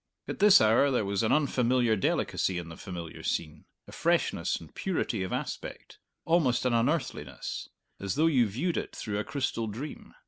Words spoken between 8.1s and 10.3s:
though you viewed it through a crystal dream.